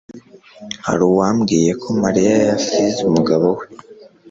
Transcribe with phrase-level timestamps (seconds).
[0.85, 3.65] Hari uwambwiye ko Mariya yasize umugabo we